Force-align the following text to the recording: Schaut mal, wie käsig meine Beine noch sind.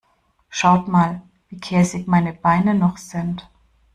Schaut 0.49 0.87
mal, 0.87 1.21
wie 1.49 1.59
käsig 1.59 2.07
meine 2.07 2.33
Beine 2.33 2.73
noch 2.73 2.97
sind. 2.97 3.47